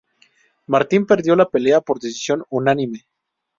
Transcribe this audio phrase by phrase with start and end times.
[0.65, 3.05] Martin perdió la pelea por decisión unánime.